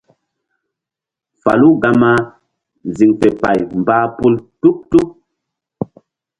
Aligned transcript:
Falu 1.41 1.69
gama 1.81 2.11
ziŋ 2.95 3.11
fe 3.19 3.27
pay 3.41 3.59
mbah 3.81 4.05
pum 4.15 4.33
tuɓ-tuɓ. 4.61 5.07